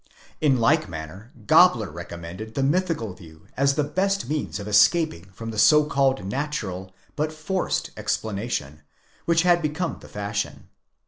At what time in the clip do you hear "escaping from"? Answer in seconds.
4.67-5.51